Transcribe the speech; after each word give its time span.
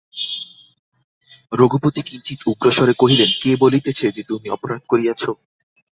রঘুপতি 1.51 2.01
কিঞ্চিৎ 2.01 2.39
উগ্রস্বরে 2.47 2.93
কহিলেন, 2.93 3.29
কে 3.41 3.51
বলিতেছে 3.55 4.05
যে 4.11 4.21
তুমি 4.23 4.47
অপরাধ 4.49 4.81
করিয়াছ? 4.87 5.21